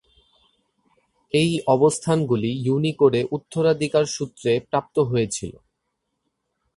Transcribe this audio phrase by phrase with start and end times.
[1.33, 5.53] এই অবস্থানগুলি ইউনিকোডে উত্তরাধিকারসূত্রে প্রাপ্ত হয়েছিল।